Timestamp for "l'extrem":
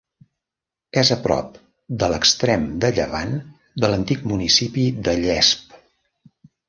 2.13-2.65